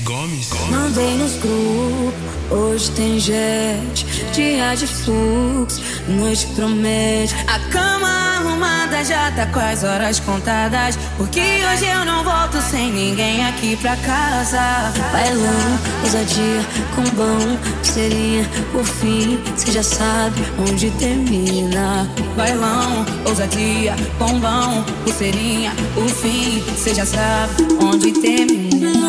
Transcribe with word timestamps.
Gomes. 0.00 0.48
Mandei 0.70 1.16
nos 1.18 1.34
grupos, 1.36 2.14
hoje 2.50 2.90
tem 2.92 3.18
gente, 3.18 4.06
dia 4.32 4.74
de 4.74 4.86
fluxo, 4.86 5.82
noite 6.08 6.46
promete. 6.54 7.34
A 7.46 7.58
cama 7.70 8.08
arrumada 8.38 9.04
já 9.04 9.30
tá 9.32 9.46
com 9.46 9.60
as 9.60 9.84
horas 9.84 10.18
contadas. 10.20 10.98
Porque 11.16 11.40
hoje 11.40 11.86
eu 11.86 12.04
não 12.04 12.24
volto 12.24 12.60
sem 12.62 12.90
ninguém 12.90 13.44
aqui 13.46 13.76
pra 13.76 13.96
casa. 13.96 14.92
Bailão, 15.12 15.78
ousadia, 16.02 16.66
com 16.94 17.02
bom, 17.14 17.58
seria 17.82 18.48
o 18.74 18.84
fim. 18.84 19.38
Cê 19.56 19.72
já 19.72 19.82
sabe 19.82 20.42
onde 20.58 20.90
termina. 20.92 22.08
Bailão, 22.36 23.04
ousadia, 23.26 23.94
bombão, 24.18 24.84
pulseirinha, 25.04 25.72
o 25.96 26.08
fim. 26.08 26.62
Cê 26.76 26.94
já 26.94 27.04
sabe 27.04 27.66
onde 27.82 28.12
termina. 28.12 29.01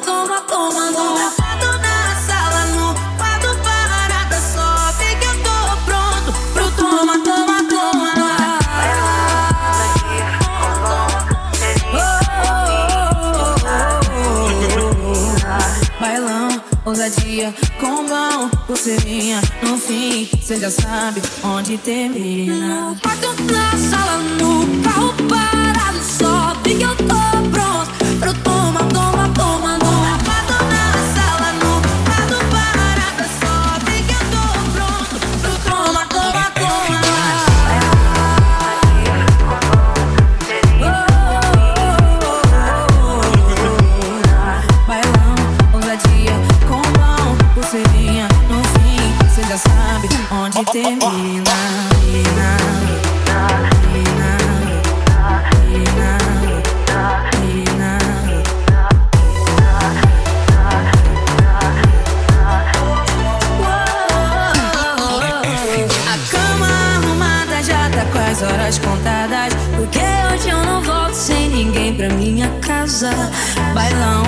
Toma. 0.00 0.40
Bailão, 16.00 16.48
ousadia, 16.86 17.54
combão, 17.78 18.48
pulseirinha 18.66 19.40
No 19.62 19.76
fim, 19.76 20.28
cê 20.42 20.58
já 20.58 20.70
sabe 20.70 21.22
onde 21.44 21.76
termina 21.76 22.90
No 22.90 22.96
quarto, 22.96 23.34
na 23.52 23.70
sala, 23.90 24.18
no 24.38 24.82
carro 24.82 25.14
parado 25.28 25.98
contadas. 68.78 69.52
Porque 69.76 69.98
hoje 69.98 70.48
eu 70.50 70.64
não 70.64 70.82
volto 70.82 71.14
sem 71.14 71.48
ninguém 71.48 71.94
pra 71.94 72.08
minha 72.10 72.48
casa. 72.60 73.10
Bailão, 73.74 74.24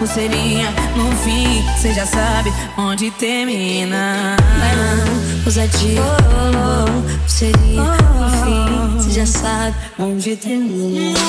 pulseirinha. 0.00 0.72
No 0.96 1.14
fim, 1.18 1.62
cê 1.78 1.92
já 1.92 2.06
sabe 2.06 2.50
onde 2.78 3.10
termina. 3.12 4.34
Bailão, 4.58 5.44
ousadia, 5.44 6.00
combão, 6.30 7.02
pulseirinha. 7.20 7.82
No 7.82 9.02
fim, 9.02 9.02
cê 9.02 9.20
já 9.20 9.26
sabe 9.26 9.76
onde 9.98 10.36
termina. 10.36 11.20